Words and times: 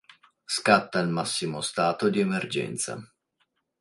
Scatta 0.45 0.97
il 0.99 1.09
massimo 1.09 1.61
stato 1.61 2.09
di 2.09 2.19
emergenza. 2.19 2.99